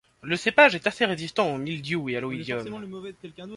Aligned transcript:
Le 0.23 0.35
cépage 0.35 0.73
est 0.73 0.87
assez 0.87 1.05
résistant 1.05 1.53
au 1.53 1.59
mildiou 1.59 2.09
et 2.09 2.17
à 2.17 2.21
l'oïdium. 2.21 2.65